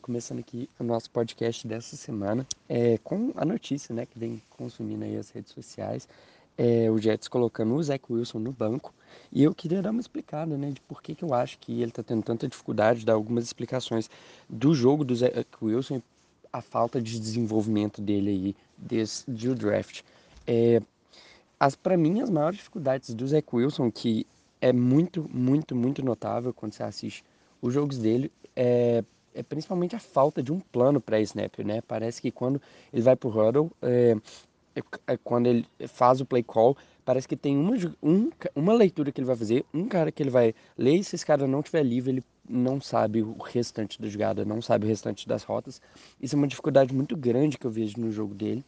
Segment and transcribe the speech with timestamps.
[0.00, 5.04] começando aqui o nosso podcast dessa semana é, com a notícia né, que vem consumindo
[5.04, 6.08] aí as redes sociais.
[6.58, 8.92] É, o Jets colocando o Zach Wilson no banco.
[9.32, 11.90] E eu queria dar uma explicada né, de por que, que eu acho que ele
[11.90, 14.10] está tendo tanta dificuldade, dar algumas explicações
[14.48, 16.02] do jogo do Zach Wilson e
[16.52, 20.02] a falta de desenvolvimento dele aí desde o draft.
[20.46, 20.82] É,
[21.58, 24.26] as para mim as maiores dificuldades do Zach Wilson, que
[24.60, 27.24] é muito, muito, muito notável quando você assiste
[27.62, 29.04] os jogos dele, é
[29.40, 31.80] é principalmente a falta de um plano para snap, né?
[31.80, 32.60] Parece que quando
[32.92, 34.16] ele vai para o huddle, é,
[34.76, 39.10] é, é, quando ele faz o play call, parece que tem uma, um, uma leitura
[39.10, 41.62] que ele vai fazer, um cara que ele vai ler, e se esse cara não
[41.62, 45.80] tiver livre, ele não sabe o restante da jogada, não sabe o restante das rotas.
[46.20, 48.64] Isso é uma dificuldade muito grande que eu vejo no jogo dele.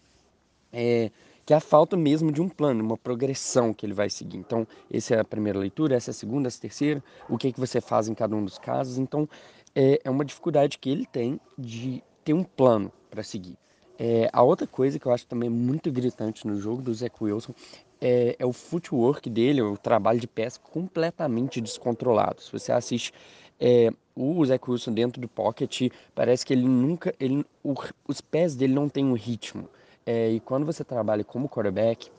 [0.73, 1.11] É,
[1.45, 4.39] que é a falta mesmo de um plano, uma progressão que ele vai seguir.
[4.39, 7.37] Então, essa é a primeira leitura, essa é a segunda, essa é a terceira, o
[7.37, 8.99] que, é que você faz em cada um dos casos.
[8.99, 9.29] Então,
[9.75, 13.57] é, é uma dificuldade que ele tem de ter um plano para seguir.
[13.99, 17.55] É, a outra coisa que eu acho também muito gritante no jogo do Zach Wilson
[18.01, 22.43] é, é, o footwork dele, o trabalho de pés completamente descontrolado.
[22.43, 23.13] Se você assiste
[23.61, 27.15] é, o Zach Wilson dentro do pocket, parece que ele nunca.
[27.21, 27.75] Ele, o,
[28.09, 29.69] os pés dele não têm um ritmo.
[30.05, 32.11] É, e quando você trabalha como quarterback,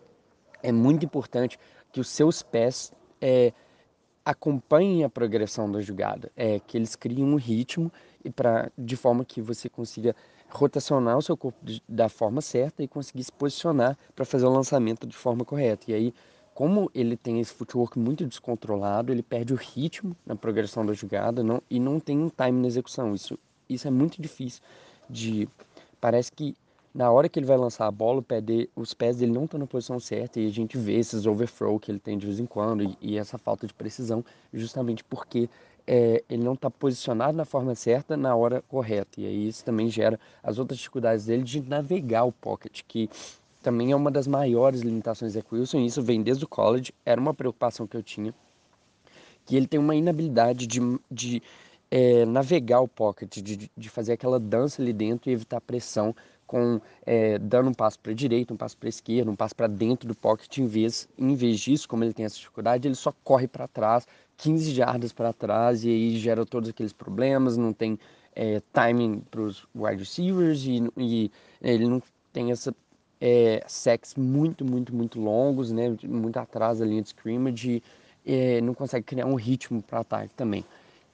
[0.62, 1.60] é muito importante
[1.92, 3.52] que os seus pés é,
[4.26, 7.92] acompanhem a progressão da jogada, é que eles criem um ritmo
[8.24, 10.16] e para de forma que você consiga
[10.50, 14.54] rotacionar o seu corpo de, da forma certa e conseguir se posicionar para fazer o
[14.54, 15.92] lançamento de forma correta.
[15.92, 16.14] E aí,
[16.54, 21.44] como ele tem esse footwork muito descontrolado, ele perde o ritmo na progressão da jogada
[21.44, 23.14] não, e não tem um time na execução.
[23.16, 23.38] Isso,
[23.68, 24.62] isso é muito difícil
[25.10, 25.50] de
[26.00, 26.56] parece que
[26.94, 29.60] na hora que ele vai lançar a bola, pé de, os pés dele não estão
[29.60, 32.46] na posição certa e a gente vê esses overthrow que ele tem de vez em
[32.46, 35.50] quando e, e essa falta de precisão, justamente porque
[35.88, 39.20] é, ele não está posicionado na forma certa na hora correta.
[39.20, 43.10] E aí isso também gera as outras dificuldades dele de navegar o pocket, que
[43.62, 45.80] também é uma das maiores limitações do Wilson.
[45.80, 48.34] Isso vem desde o college, era uma preocupação que eu tinha,
[49.46, 51.42] que ele tem uma inabilidade de, de
[51.90, 56.16] é, navegar o pocket, de, de fazer aquela dança ali dentro e evitar pressão
[56.54, 59.56] com é, dando um passo para a direita, um passo para a esquerda, um passo
[59.56, 62.94] para dentro do pocket, em vez, em vez disso, como ele tem essa dificuldade, ele
[62.94, 64.06] só corre para trás,
[64.38, 67.98] 15 jardas para trás, e aí gera todos aqueles problemas, não tem
[68.36, 72.00] é, timing para os wide receivers, e, e, ele não
[72.32, 72.72] tem essa
[73.20, 77.82] é, sacks muito, muito, muito longos, né, muito atrás da linha de scrimmage,
[78.24, 80.64] e é, não consegue criar um ritmo para ataque também.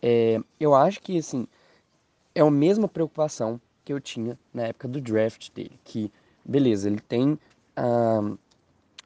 [0.01, 1.47] É, eu acho que, assim,
[2.35, 5.79] é a mesma preocupação que eu tinha na época do draft dele.
[5.83, 6.11] Que,
[6.45, 7.39] beleza, ele tem.
[7.75, 8.35] Ah,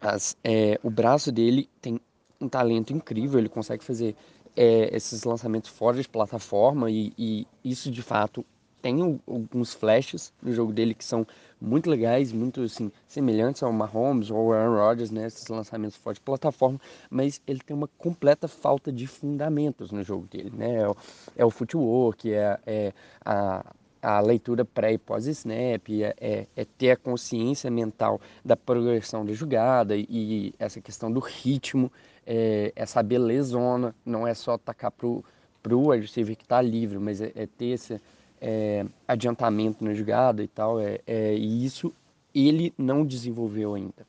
[0.02, 2.02] as, é, o braço dele tem
[2.42, 4.14] um talento incrível, ele consegue fazer
[4.54, 8.46] é, esses lançamentos fora de plataforma e, e isso de fato
[8.82, 11.26] tem alguns flashes no jogo dele que são
[11.62, 16.16] muito legais, muito assim, semelhantes ao Mahomes ou ao Aaron Rodgers, né, esses lançamentos fora
[16.16, 16.78] de plataforma,
[17.10, 20.98] mas ele tem uma completa falta de fundamentos no jogo dele, né, é o,
[21.38, 23.66] é o footwork, é, é a,
[24.04, 29.32] a leitura pré e pós-snap, é, é, é, ter a consciência mental da progressão da
[29.32, 31.90] jogada e, essa questão do ritmo,
[32.28, 35.24] é, essa belezona, não é só atacar pro,
[35.62, 38.02] pro receiver que está livre, mas é, é ter esse
[38.42, 41.94] é, adiantamento na jogada e tal, é, é, e isso
[42.36, 44.06] ele não desenvolveu ainda.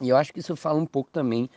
[0.00, 1.48] E eu acho que isso fala um pouco também,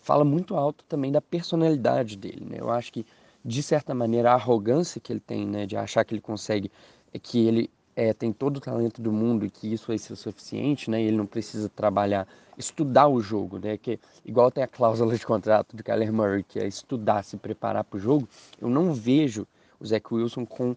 [0.00, 2.56] fala muito alto também da personalidade dele, né?
[2.58, 3.06] Eu acho que,
[3.44, 6.70] de certa maneira, a arrogância que ele tem, né, de achar que ele consegue
[7.12, 10.16] é que ele é, tem todo o talento do mundo e que isso vai ser
[10.16, 11.02] suficiente, né?
[11.02, 13.76] ele não precisa trabalhar, estudar o jogo, né?
[13.76, 17.84] Que igual tem a cláusula de contrato do Kyler Murray, que é estudar, se preparar
[17.84, 18.28] para o jogo.
[18.60, 19.46] Eu não vejo
[19.78, 20.74] o Zach Wilson com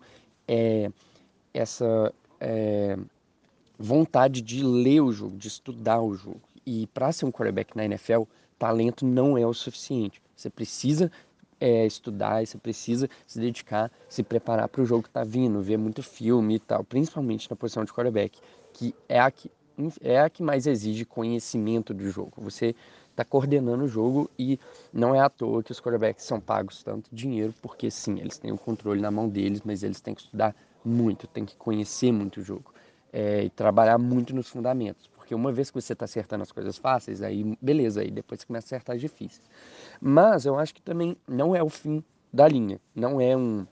[0.47, 0.91] é,
[1.53, 2.97] essa é,
[3.77, 6.41] vontade de ler o jogo, de estudar o jogo.
[6.65, 8.23] E para ser um quarterback na NFL,
[8.57, 10.21] talento não é o suficiente.
[10.35, 11.11] Você precisa
[11.65, 15.77] é, estudar, você precisa se dedicar, se preparar para o jogo que está vindo, ver
[15.77, 18.39] muito filme e tal, principalmente na posição de quarterback,
[18.71, 19.49] que é a que,
[19.99, 22.33] é a que mais exige conhecimento do jogo.
[22.37, 22.75] Você
[23.09, 24.59] está coordenando o jogo e
[24.93, 28.51] não é à toa que os quarterbacks são pagos tanto dinheiro, porque sim, eles têm
[28.51, 32.41] o controle na mão deles, mas eles têm que estudar muito, têm que conhecer muito
[32.41, 32.71] o jogo
[33.11, 35.09] é, e trabalhar muito nos fundamentos.
[35.25, 38.45] Porque uma vez que você está acertando as coisas fáceis, aí beleza, aí depois você
[38.45, 39.41] começa a acertar as difíceis.
[39.99, 42.79] Mas eu acho que também não é o fim da linha.
[42.93, 43.65] Não é um,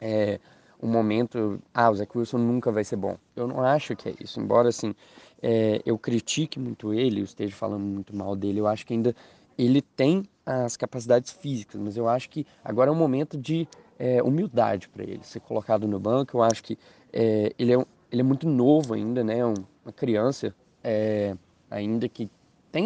[0.00, 0.38] é,
[0.80, 3.18] um momento, ah, o Zach Wilson nunca vai ser bom.
[3.34, 4.40] Eu não acho que é isso.
[4.40, 4.94] Embora, assim,
[5.42, 9.16] é, eu critique muito ele, eu esteja falando muito mal dele, eu acho que ainda
[9.58, 13.66] ele tem as capacidades físicas, mas eu acho que agora é o momento de
[13.98, 16.36] é, humildade para ele ser colocado no banco.
[16.36, 16.78] Eu acho que
[17.12, 19.44] é, ele, é, ele é muito novo ainda, né?
[19.44, 21.34] Uma criança é,
[21.70, 22.30] ainda que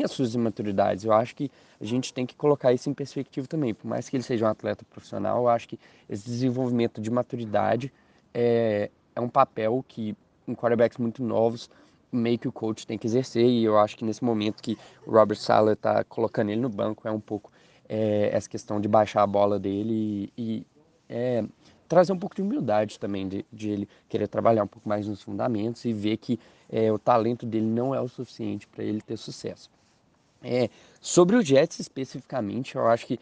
[0.04, 1.04] as suas imaturidades.
[1.04, 1.50] Eu acho que
[1.80, 3.72] a gente tem que colocar isso em perspectiva também.
[3.72, 5.78] Por mais que ele seja um atleta profissional, eu acho que
[6.08, 7.92] esse desenvolvimento de maturidade
[8.34, 10.14] é, é um papel que
[10.46, 11.70] em quarterbacks muito novos
[12.10, 15.10] meio que o coach tem que exercer e eu acho que nesse momento que o
[15.10, 17.52] Robert Sala está colocando ele no banco é um pouco
[17.86, 20.66] é, essa questão de baixar a bola dele e, e
[21.08, 21.44] é,
[21.88, 25.22] trazer um pouco de humildade também de, de, ele querer trabalhar um pouco mais nos
[25.22, 26.38] fundamentos e ver que
[26.70, 29.70] é, o talento dele não é o suficiente para ele ter sucesso.
[30.42, 30.68] É,
[31.00, 33.18] sobre o Jets especificamente, eu acho que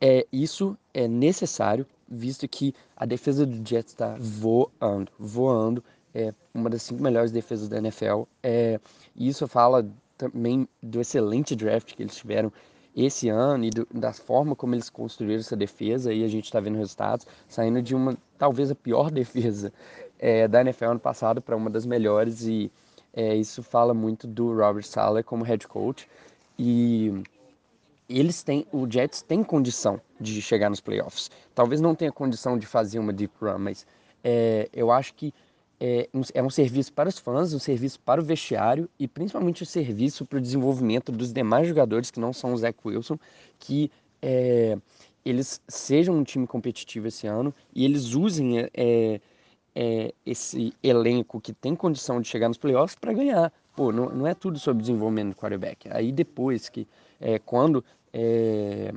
[0.00, 5.84] é, isso é necessário, visto que a defesa do Jets está voando, voando
[6.14, 8.22] é uma das cinco melhores defesas da NFL.
[8.42, 8.80] É,
[9.14, 9.86] e isso fala
[10.18, 12.52] também do excelente draft que eles tiveram
[12.96, 16.12] esse ano e do, da forma como eles construíram essa defesa.
[16.12, 19.72] E a gente está vendo resultados saindo de uma, talvez a pior defesa
[20.18, 22.42] é, da NFL ano passado para uma das melhores.
[22.46, 22.70] E
[23.12, 26.08] é, isso fala muito do Robert Saleh como head coach.
[26.58, 27.22] E
[28.08, 31.30] eles têm, o Jets tem condição de chegar nos playoffs.
[31.54, 33.86] Talvez não tenha condição de fazer uma deep run, mas
[34.22, 35.32] é, eu acho que
[35.80, 39.62] é um, é um serviço para os fãs, um serviço para o vestiário e principalmente
[39.62, 43.18] um serviço para o desenvolvimento dos demais jogadores que não são o Zach Wilson,
[43.58, 43.90] que
[44.20, 44.76] é,
[45.24, 49.20] eles sejam um time competitivo esse ano e eles usem é,
[49.74, 53.50] é, esse elenco que tem condição de chegar nos playoffs para ganhar.
[53.74, 55.88] Pô, não, não é tudo sobre desenvolvimento do quarterback.
[55.90, 56.86] Aí depois que,
[57.18, 57.82] é, quando
[58.12, 58.92] é,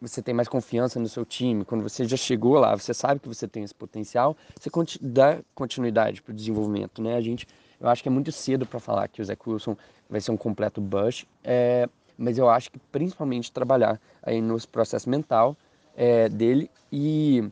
[0.00, 3.28] você tem mais confiança no seu time, quando você já chegou lá, você sabe que
[3.28, 7.16] você tem esse potencial, você dá continuidade para o desenvolvimento, né?
[7.16, 7.46] A gente,
[7.80, 9.76] eu acho que é muito cedo para falar que o Zach Wilson
[10.08, 15.08] vai ser um completo bust, é, mas eu acho que principalmente trabalhar aí no processo
[15.10, 15.56] mental
[15.96, 17.44] é, dele e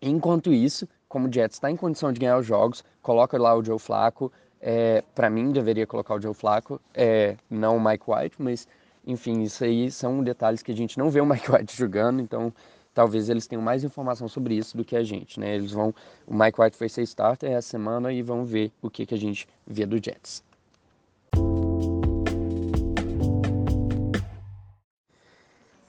[0.00, 3.62] enquanto isso, como o Jets está em condição de ganhar os jogos, coloca lá o
[3.62, 8.36] Joe Flacco, é, para mim deveria colocar o Joe Flacco, é, não o Mike White,
[8.38, 8.66] mas
[9.06, 12.52] enfim, isso aí são detalhes que a gente não vê o Mike White jogando, então
[12.92, 15.54] talvez eles tenham mais informação sobre isso do que a gente, né?
[15.54, 15.94] Eles vão,
[16.26, 19.18] o Mike White foi ser starter essa semana e vão ver o que, que a
[19.18, 20.42] gente vê do Jets.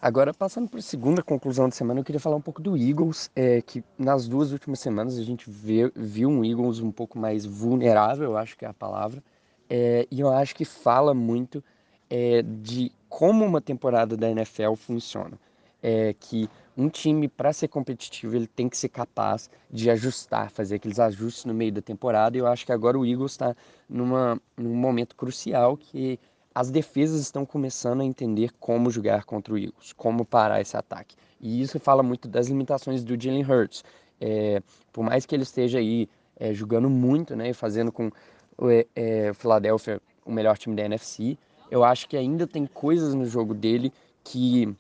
[0.06, 3.32] Agora, passando para a segunda conclusão de semana, eu queria falar um pouco do Eagles,
[3.36, 7.44] é, que nas duas últimas semanas a gente vê, viu um Eagles um pouco mais
[7.44, 9.24] vulnerável, eu acho que é a palavra,
[9.68, 11.64] é, e eu acho que fala muito
[12.10, 15.40] é, de como uma temporada da NFL funciona.
[15.82, 20.76] É que um time, para ser competitivo, ele tem que ser capaz de ajustar, fazer
[20.76, 22.36] aqueles ajustes no meio da temporada.
[22.36, 23.56] E eu acho que agora o Eagles está
[23.88, 26.20] num momento crucial que
[26.54, 31.16] as defesas estão começando a entender como jogar contra o Eagles, como parar esse ataque.
[31.40, 33.84] E isso fala muito das limitações do Jalen Hurts.
[34.20, 34.62] É,
[34.92, 38.10] por mais que ele esteja aí é, jogando muito, né, fazendo com
[38.58, 41.38] o é, é Philadelphia o melhor time da NFC,
[41.70, 43.92] eu acho que ainda tem coisas no jogo dele
[44.24, 44.76] que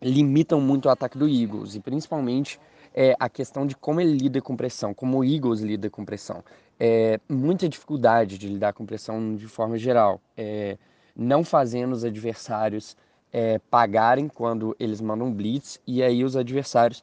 [0.00, 2.60] limitam muito o ataque do Eagles, e principalmente
[2.94, 6.44] é, a questão de como ele lida com pressão, como o Eagles lida com pressão.
[6.78, 10.76] É, muita dificuldade de lidar com pressão de forma geral, é,
[11.16, 12.96] não fazendo os adversários
[13.32, 17.02] é, pagarem quando eles mandam blitz, e aí os adversários,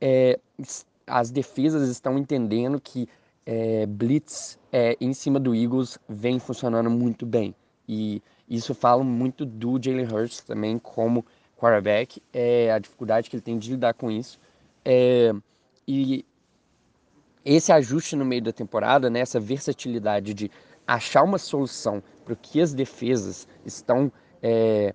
[0.00, 0.38] é,
[1.06, 3.08] as defesas estão entendendo que
[3.44, 4.58] é, blitz
[5.00, 7.54] em cima do Eagles vem funcionando muito bem.
[7.86, 8.22] E
[8.56, 11.24] isso fala muito do Jalen Hurts também como
[11.56, 14.38] quarterback, é, a dificuldade que ele tem de lidar com isso.
[14.84, 15.32] É,
[15.86, 16.24] e
[17.44, 20.50] esse ajuste no meio da temporada, né, essa versatilidade de
[20.86, 24.94] achar uma solução para o que as defesas estão é,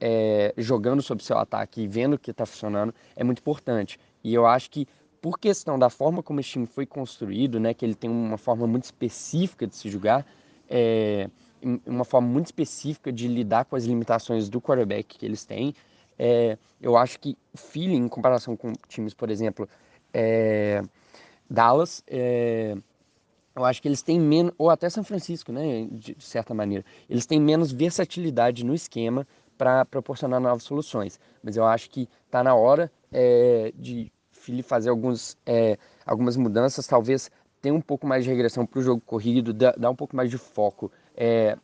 [0.00, 3.98] é, jogando sobre seu ataque e vendo que está funcionando, é muito importante.
[4.22, 4.86] E eu acho que
[5.20, 8.66] por questão da forma como esse time foi construído, né, que ele tem uma forma
[8.66, 10.26] muito específica de se jogar,
[10.68, 11.28] é,
[11.86, 15.74] uma forma muito específica de lidar com as limitações do quarterback que eles têm.
[16.18, 19.68] É, eu acho que Philly, em comparação com times, por exemplo,
[20.12, 20.82] é,
[21.48, 22.76] Dallas, é,
[23.54, 26.84] eu acho que eles têm menos, ou até São Francisco, né, de, de certa maneira,
[27.08, 31.20] eles têm menos versatilidade no esquema para proporcionar novas soluções.
[31.42, 36.86] Mas eu acho que está na hora é, de Philly fazer alguns, é, algumas mudanças,
[36.86, 37.30] talvez
[37.62, 40.36] ter um pouco mais de regressão para o jogo corrido, dar um pouco mais de
[40.36, 41.56] foco é,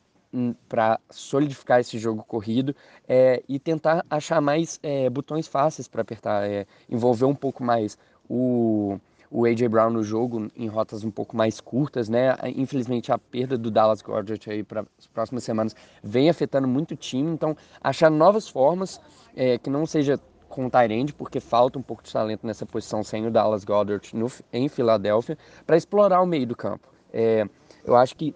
[0.69, 2.75] para solidificar esse jogo corrido
[3.09, 7.99] é, e tentar achar mais é, botões fáceis para apertar, é, envolver um pouco mais
[8.29, 8.99] o,
[9.31, 12.37] o AJ Brown no jogo em rotas um pouco mais curtas, né?
[12.57, 16.97] Infelizmente a perda do Dallas Goddard aí para as próximas semanas vem afetando muito o
[16.97, 19.01] time, então achar novas formas
[19.35, 23.05] é, que não seja com o Tyrande, porque falta um pouco de talento nessa posição
[23.05, 26.89] sem o Dallas Goddard no, em Filadélfia, para explorar o meio do campo.
[27.13, 27.49] É,
[27.85, 28.35] eu acho que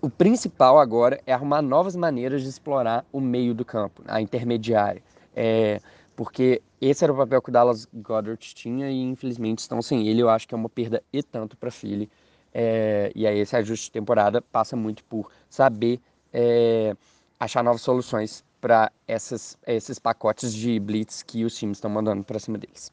[0.00, 5.02] o principal agora é arrumar novas maneiras de explorar o meio do campo, a intermediária.
[5.34, 5.80] É,
[6.16, 10.22] porque esse era o papel que o Dallas Goddard tinha e infelizmente estão sem ele.
[10.22, 12.10] Eu acho que é uma perda e tanto para Philly.
[12.52, 16.00] É, e aí esse ajuste de temporada passa muito por saber
[16.32, 16.96] é,
[17.38, 22.58] achar novas soluções para esses pacotes de blitz que os times estão mandando para cima
[22.58, 22.92] deles.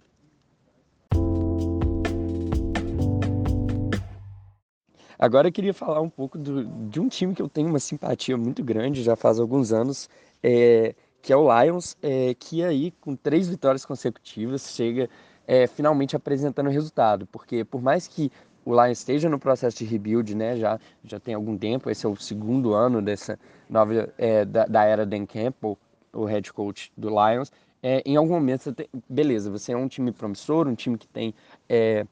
[5.25, 8.37] Agora eu queria falar um pouco do, de um time que eu tenho uma simpatia
[8.37, 10.07] muito grande já faz alguns anos,
[10.43, 15.09] é, que é o Lions, é, que aí com três vitórias consecutivas chega
[15.47, 18.31] é, finalmente apresentando resultado, porque por mais que
[18.63, 22.09] o Lions esteja no processo de rebuild, né, já, já tem algum tempo, esse é
[22.09, 25.75] o segundo ano dessa nova, é, da, da, era Dan Campbell,
[26.13, 27.51] o head coach do Lions,
[27.87, 31.07] é, em algum momento você tem, beleza, você é um time promissor, um time que
[31.07, 31.35] tem
[31.69, 32.03] é,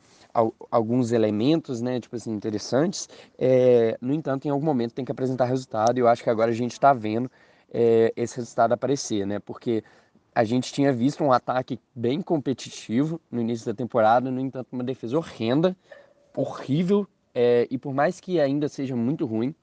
[0.69, 3.09] alguns elementos, né, tipo assim, interessantes.
[3.39, 5.97] É, no entanto, em algum momento tem que apresentar resultado.
[5.97, 7.27] E eu acho que agora a gente está vendo
[7.73, 9.39] é, esse resultado aparecer, né?
[9.39, 9.83] Porque
[10.35, 14.83] a gente tinha visto um ataque bem competitivo no início da temporada, no entanto, uma
[14.83, 15.75] defesa horrenda,
[16.37, 17.07] horrível.
[17.33, 19.55] É, e por mais que ainda seja muito ruim,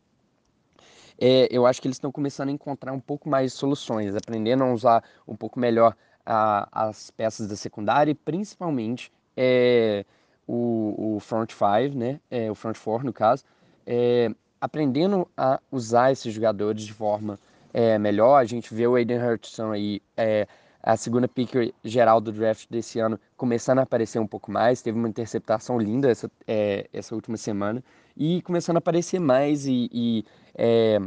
[1.20, 4.72] é, eu acho que eles estão começando a encontrar um pouco mais soluções, aprendendo a
[4.72, 10.04] usar um pouco melhor a, as peças da secundária e principalmente é,
[10.46, 12.20] o, o Front Five, né?
[12.30, 13.44] É, o Front Four, no caso,
[13.86, 17.38] é, aprendendo a usar esses jogadores de forma
[17.72, 18.36] é, melhor.
[18.36, 20.46] A gente vê o Aiden Hutchinson aí, é,
[20.82, 24.80] a segunda pick geral do draft desse ano, começando a aparecer um pouco mais.
[24.80, 27.82] Teve uma interceptação linda essa, é, essa última semana.
[28.16, 31.00] E começando a aparecer mais e, e é,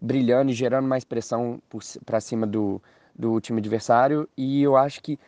[0.00, 1.60] brilhando e gerando mais pressão
[2.06, 2.80] para cima do,
[3.14, 4.28] do time adversário.
[4.36, 5.18] E eu acho que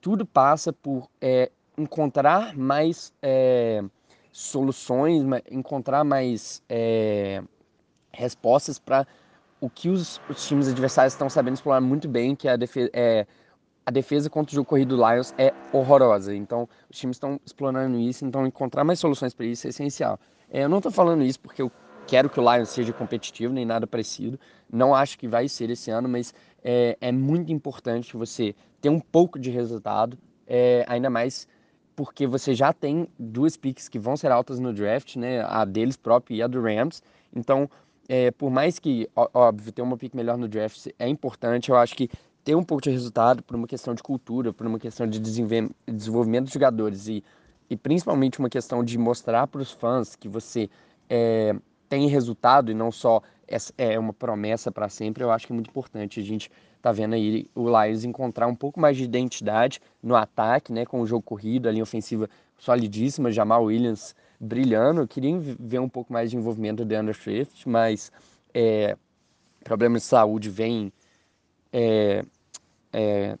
[0.00, 3.82] tudo passa por é, encontrar mais é,
[4.30, 7.42] soluções, encontrar mais é,
[8.12, 9.06] respostas para
[9.64, 12.90] o que os, os, times adversários estão sabendo explorar muito bem, que é a defesa,
[12.92, 13.26] é,
[13.86, 16.34] a defesa contra o jogo corrido do Lions é horrorosa.
[16.36, 20.20] Então, os times estão explorando isso, então encontrar mais soluções para isso é essencial.
[20.50, 21.72] É, eu não estou falando isso porque eu
[22.06, 24.38] quero que o Lions seja competitivo, nem nada parecido.
[24.70, 29.00] Não acho que vai ser esse ano, mas é, é muito importante você ter um
[29.00, 31.48] pouco de resultado, é, ainda mais
[31.96, 35.42] porque você já tem duas picks que vão ser altas no draft, né?
[35.42, 37.02] A deles próprio e a do Rams.
[37.34, 37.68] Então,
[38.08, 41.94] é, por mais que, óbvio, ter uma pick melhor no draft é importante, eu acho
[41.94, 42.08] que
[42.44, 46.46] ter um pouco de resultado por uma questão de cultura, por uma questão de desenvolvimento
[46.46, 47.24] de jogadores e,
[47.70, 50.68] e principalmente uma questão de mostrar para os fãs que você
[51.08, 51.56] é,
[51.88, 55.54] tem resultado e não só é, é uma promessa para sempre, eu acho que é
[55.54, 56.50] muito importante a gente
[56.82, 61.00] tá vendo aí o Lions encontrar um pouco mais de identidade no ataque, né, com
[61.00, 62.28] o jogo corrido, a linha ofensiva
[62.64, 65.02] solidíssima, Jamal Williams brilhando.
[65.02, 68.10] Eu queria ver um pouco mais de envolvimento do Andrew Swift, mas
[68.52, 68.96] é,
[69.62, 70.92] problemas de saúde vêm
[71.72, 72.24] é,
[72.92, 73.36] é,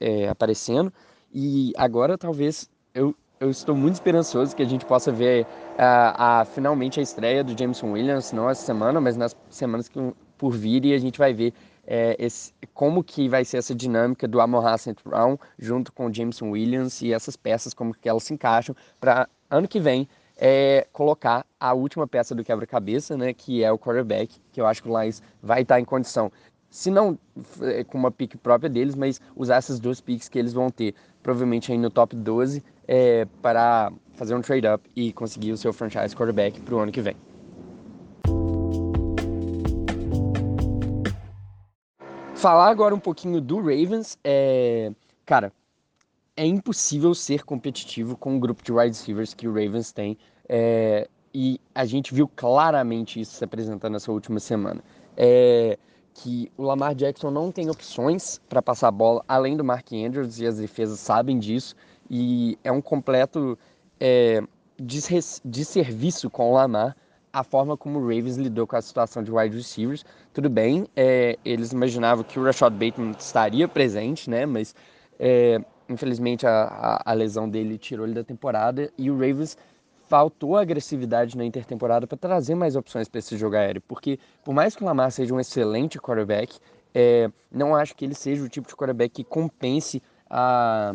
[0.00, 0.92] é, aparecendo.
[1.32, 5.46] E agora talvez eu, eu estou muito esperançoso que a gente possa ver
[5.78, 9.98] a, a, finalmente a estreia do Jameson Williams, não essa semana, mas nas semanas que
[10.38, 11.54] por vir, e a gente vai ver
[11.86, 14.96] é, esse, como que vai ser essa dinâmica do Amon St.
[15.04, 19.68] Brown junto com Jameson Williams e essas peças, como que elas se encaixam para ano
[19.68, 24.60] que vem é, colocar a última peça do quebra-cabeça, né, que é o quarterback, que
[24.60, 26.30] eu acho que o Lions vai estar em condição,
[26.68, 27.18] se não
[27.62, 30.94] é, com uma pick própria deles, mas usar essas duas picks que eles vão ter,
[31.22, 36.14] provavelmente aí no top 12, é, para fazer um trade-up e conseguir o seu franchise
[36.14, 37.16] quarterback para o ano que vem.
[42.36, 44.92] Falar agora um pouquinho do Ravens, é...
[45.24, 45.50] cara,
[46.36, 50.18] é impossível ser competitivo com o grupo de wide receivers que o Ravens tem.
[50.46, 51.08] É...
[51.32, 54.84] E a gente viu claramente isso se apresentando nessa última semana.
[55.16, 55.78] É...
[56.12, 60.38] Que o Lamar Jackson não tem opções para passar a bola além do Mark Andrews
[60.38, 61.74] e as defesas sabem disso.
[62.08, 63.58] E é um completo
[63.98, 64.42] é...
[64.78, 66.94] desserviço com o Lamar
[67.36, 70.06] a forma como o Ravens lidou com a situação de wide receivers.
[70.32, 74.46] Tudo bem, é, eles imaginavam que o Rashad Bateman estaria presente, né?
[74.46, 74.74] Mas
[75.20, 79.58] é, infelizmente a, a, a, lesão dele tirou ele da temporada e o Ravens
[80.08, 83.82] faltou agressividade na intertemporada para trazer mais opções para esse jogo aéreo.
[83.82, 86.58] Porque por mais que o Lamar seja um excelente quarterback,
[86.94, 90.94] é, não acho que ele seja o tipo de quarterback que compense a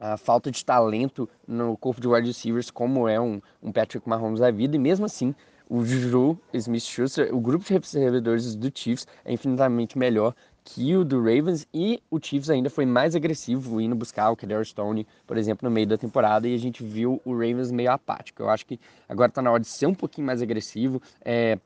[0.00, 4.40] a falta de talento no corpo de wide receivers, como é um, um Patrick Mahomes
[4.40, 5.34] da vida, e mesmo assim,
[5.68, 11.18] o Juju Smith-Schuster, o grupo de recebedores do Chiefs é infinitamente melhor, que o do
[11.18, 15.68] Ravens e o Chiefs ainda foi mais agressivo indo buscar o Kadar Stone, por exemplo,
[15.68, 18.42] no meio da temporada e a gente viu o Ravens meio apático.
[18.42, 18.78] Eu acho que
[19.08, 21.58] agora está na hora de ser um pouquinho mais agressivo, é,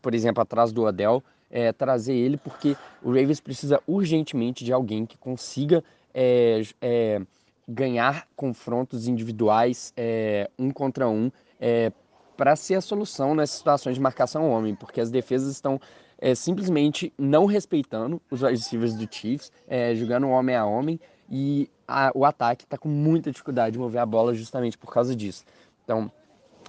[0.00, 5.06] por exemplo, atrás do Odell, é, trazer ele porque o Ravens precisa urgentemente de alguém
[5.06, 7.22] que consiga é, é
[7.68, 11.30] ganhar confrontos individuais é, um contra um
[11.60, 11.92] é,
[12.36, 15.80] para ser a solução nessas situações de marcação homem, porque as defesas estão
[16.18, 20.98] é, simplesmente não respeitando os receivers do Chiefs, é, jogando homem a homem,
[21.30, 25.14] e a, o ataque está com muita dificuldade de mover a bola justamente por causa
[25.14, 25.44] disso.
[25.84, 26.10] Então,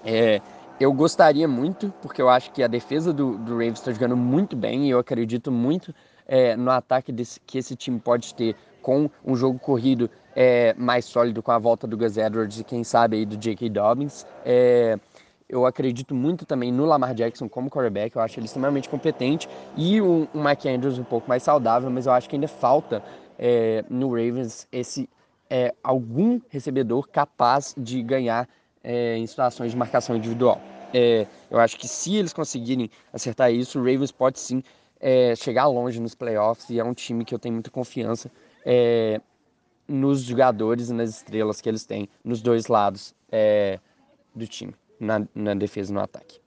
[0.03, 0.41] é,
[0.79, 4.55] eu gostaria muito, porque eu acho que a defesa do, do Ravens está jogando muito
[4.55, 5.93] bem, e eu acredito muito
[6.27, 11.05] é, no ataque desse, que esse time pode ter com um jogo corrido é, mais
[11.05, 13.67] sólido com a volta do Gus Edwards e quem sabe aí do J.K.
[13.67, 14.27] Dobbins.
[14.45, 14.99] É,
[15.49, 19.99] eu acredito muito também no Lamar Jackson como quarterback, eu acho ele extremamente competente e
[19.99, 23.01] o, Mike Andrews um pouco mais saudável, mas eu acho que ainda falta
[23.39, 25.09] é, no Ravens esse
[25.49, 28.47] é, algum recebedor capaz de ganhar
[28.83, 30.61] é, em situações de marcação individual.
[30.93, 34.61] É, eu acho que se eles conseguirem acertar isso, o Ravens pode sim
[34.99, 38.29] é, chegar longe nos playoffs e é um time que eu tenho muita confiança
[38.65, 39.21] é,
[39.87, 43.79] nos jogadores e nas estrelas que eles têm nos dois lados é,
[44.33, 46.39] do time, na, na defesa e no ataque.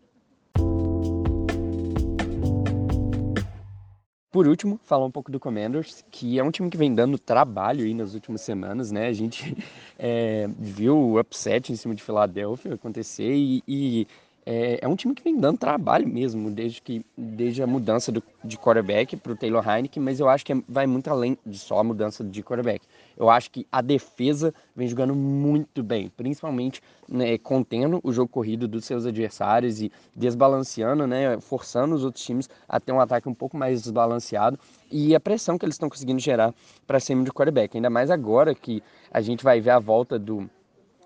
[4.30, 7.84] Por último, falar um pouco do Commanders, que é um time que vem dando trabalho
[7.84, 9.06] aí nas últimas semanas, né?
[9.06, 9.56] A gente
[9.98, 14.06] é, viu o upset em cima de Filadélfia acontecer e, e
[14.50, 18.24] é, é, um time que vem dando trabalho mesmo, desde, que, desde a mudança do,
[18.42, 21.58] de quarterback para o Taylor Heineken, mas eu acho que é, vai muito além de
[21.58, 22.86] só a mudança de quarterback.
[23.14, 28.66] Eu acho que a defesa vem jogando muito bem, principalmente né, contendo o jogo corrido
[28.66, 33.34] dos seus adversários e desbalanceando, né, forçando os outros times a ter um ataque um
[33.34, 34.58] pouco mais desbalanceado
[34.90, 36.54] e a pressão que eles estão conseguindo gerar
[36.86, 40.48] para cima de quarterback, ainda mais agora que a gente vai ver a volta do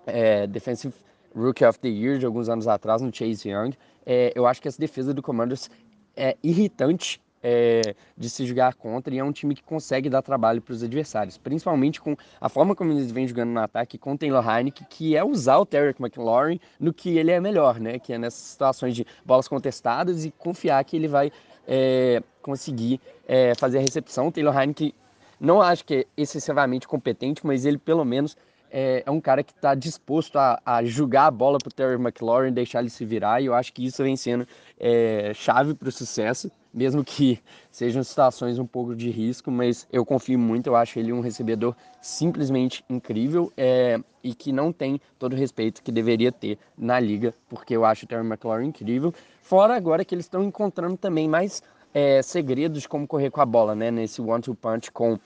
[0.07, 0.93] é, defensive
[1.35, 3.73] Rookie of the Year de alguns anos atrás no Chase Young.
[4.05, 5.69] É, eu acho que essa defesa do Commanders
[6.15, 10.61] é irritante é, de se jogar contra e é um time que consegue dar trabalho
[10.61, 14.17] para os adversários, principalmente com a forma como eles vêm jogando no ataque com o
[14.17, 17.99] Taylor Heineken, que é usar o Terry McLaurin no que ele é melhor, né?
[17.99, 21.31] Que é nessas situações de bolas contestadas e confiar que ele vai
[21.67, 24.27] é, conseguir é, fazer a recepção.
[24.27, 24.93] O Taylor Heineken
[25.39, 28.37] não acho que é excessivamente competente, mas ele pelo menos
[28.73, 31.93] é, é um cara que está disposto a, a jogar a bola para o Terry
[31.93, 34.47] McLaurin, deixar ele se virar, e eu acho que isso vem sendo
[34.79, 40.03] é, chave para o sucesso, mesmo que sejam situações um pouco de risco, mas eu
[40.03, 45.33] confio muito, eu acho ele um recebedor simplesmente incrível é, e que não tem todo
[45.33, 49.75] o respeito que deveria ter na liga, porque eu acho o Terry McLaurin incrível, fora
[49.75, 51.61] agora que eles estão encontrando também mais
[51.93, 55.19] é, segredos de como correr com a bola, né, nesse one-two punch com...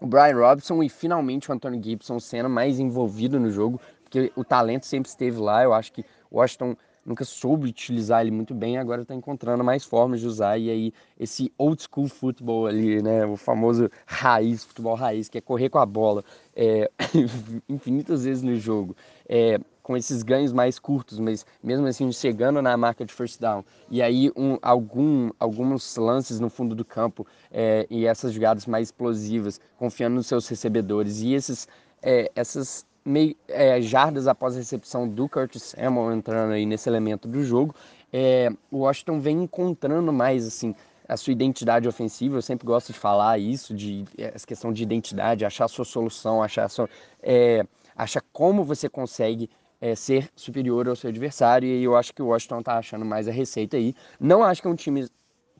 [0.00, 4.44] O Brian Robson e finalmente o Anthony Gibson sendo mais envolvido no jogo, porque o
[4.44, 5.62] talento sempre esteve lá.
[5.62, 9.84] Eu acho que o Washington nunca soube utilizar ele muito bem, agora está encontrando mais
[9.84, 10.58] formas de usar.
[10.58, 13.26] E aí, esse old school futebol ali, né?
[13.26, 16.90] O famoso raiz, futebol raiz, que é correr com a bola é,
[17.68, 18.96] infinitas vezes no jogo.
[19.28, 23.62] É, com esses ganhos mais curtos, mas mesmo assim chegando na marca de first down.
[23.90, 28.88] E aí um, algum, alguns lances no fundo do campo é, e essas jogadas mais
[28.88, 31.20] explosivas, confiando nos seus recebedores.
[31.20, 31.68] E esses,
[32.02, 37.28] é, essas meio, é, jardas após a recepção do Curtis Samuel entrando aí nesse elemento
[37.28, 37.74] do jogo,
[38.10, 40.74] é, o Washington vem encontrando mais assim
[41.06, 42.38] a sua identidade ofensiva.
[42.38, 46.42] Eu sempre gosto de falar isso, de essa questão de identidade, achar a sua solução,
[46.42, 46.88] achar, sua,
[47.22, 49.50] é, achar como você consegue
[49.84, 51.68] é, ser superior ao seu adversário.
[51.68, 53.94] E eu acho que o Washington está achando mais a receita aí.
[54.18, 55.06] Não acho que é um time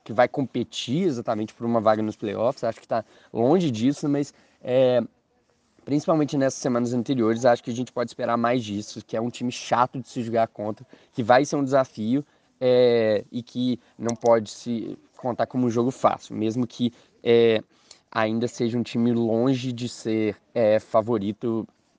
[0.02, 2.64] que vai competir exatamente por uma vaga nos playoffs.
[2.64, 4.32] Acho que está longe disso, mas
[4.62, 5.02] é,
[5.84, 9.28] principalmente nessas semanas anteriores, acho que a gente pode esperar mais disso, que é um
[9.28, 12.24] time chato de se jogar contra, que vai ser um desafio
[12.58, 17.62] é, e que não pode se contar como um jogo fácil, mesmo que é,
[18.10, 20.80] ainda seja um time longe de ser é,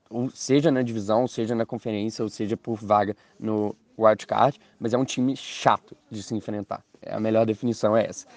[0.10, 4.98] favorito, seja na divisão, seja na conferência, ou seja por vaga no wildcard, mas é
[4.98, 6.84] um time chato de se enfrentar.
[7.06, 8.28] A melhor definição é essa.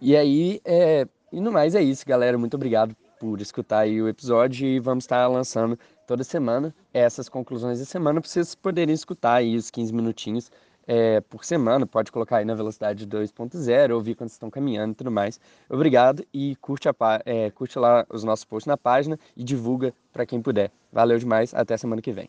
[0.00, 2.36] E aí, é, e no mais é isso, galera.
[2.36, 7.86] Muito obrigado por escutar o episódio e vamos estar lançando toda semana essas conclusões da
[7.86, 10.50] semana para vocês poderem escutar aí os 15 minutinhos
[10.86, 11.86] é, por semana.
[11.86, 15.40] Pode colocar aí na velocidade 2.0, ouvir quando estão caminhando e tudo mais.
[15.68, 16.94] Obrigado e curte, a,
[17.24, 20.70] é, curte lá os nossos posts na página e divulga para quem puder.
[20.92, 22.28] Valeu demais, até semana que vem.